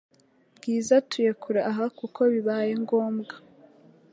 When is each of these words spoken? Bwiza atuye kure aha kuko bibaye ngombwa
Bwiza 0.55 0.91
atuye 1.01 1.31
kure 1.41 1.59
aha 1.71 1.85
kuko 1.99 2.19
bibaye 2.33 2.71
ngombwa 2.83 3.35